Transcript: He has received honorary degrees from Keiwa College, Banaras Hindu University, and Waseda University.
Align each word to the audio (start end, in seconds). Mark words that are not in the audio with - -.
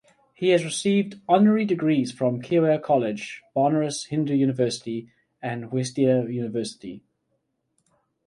He 0.33 0.49
has 0.49 0.63
received 0.65 1.21
honorary 1.29 1.63
degrees 1.63 2.11
from 2.11 2.41
Keiwa 2.41 2.81
College, 2.81 3.43
Banaras 3.55 4.07
Hindu 4.07 4.33
University, 4.33 5.11
and 5.43 5.65
Waseda 5.69 6.33
University. 6.33 7.03